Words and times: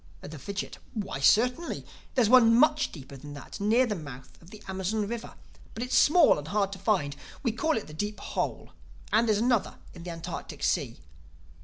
The 0.21 0.39
Fidgit: 0.39 0.79
"Why, 0.95 1.19
certainly. 1.19 1.85
There's 2.15 2.27
one 2.27 2.55
much 2.55 2.91
deeper 2.91 3.15
than 3.17 3.35
that 3.35 3.59
near 3.59 3.85
the 3.85 3.93
mouth 3.93 4.35
of 4.41 4.49
the 4.49 4.63
Amazon 4.67 5.07
River. 5.07 5.35
But 5.75 5.83
it's 5.83 5.95
small 5.95 6.39
and 6.39 6.47
hard 6.47 6.71
to 6.71 6.79
find. 6.79 7.15
We 7.43 7.51
call 7.51 7.77
it 7.77 7.85
'The 7.85 7.93
Deep 7.93 8.19
Hole.' 8.19 8.71
And 9.13 9.27
there's 9.27 9.37
another 9.37 9.75
in 9.93 10.01
the 10.01 10.09
Antarctic 10.09 10.63
Sea." 10.63 10.99